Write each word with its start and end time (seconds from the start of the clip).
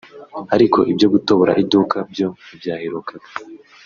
ariko 0.55 0.79
ibyo 0.91 1.07
gutobora 1.13 1.51
iduka 1.63 1.97
byo 2.11 2.27
ntibyaherukaga 2.43 3.27